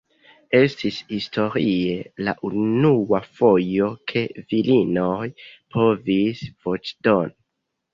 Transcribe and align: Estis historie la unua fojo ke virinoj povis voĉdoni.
Estis 0.59 0.95
historie 1.11 1.99
la 2.29 2.35
unua 2.51 3.21
fojo 3.37 3.93
ke 4.15 4.27
virinoj 4.41 5.23
povis 5.79 6.47
voĉdoni. 6.53 7.37